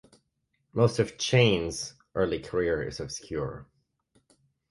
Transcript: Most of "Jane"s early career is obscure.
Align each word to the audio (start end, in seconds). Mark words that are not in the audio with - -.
Most 0.73 0.97
of 0.97 1.15
"Jane"s 1.19 1.93
early 2.15 2.39
career 2.39 2.81
is 2.81 2.99
obscure. 2.99 3.67